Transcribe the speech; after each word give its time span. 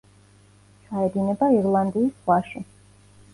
ჩაედინება 0.87 1.49
ირლანდიის 1.57 2.09
ზღვაში. 2.17 2.65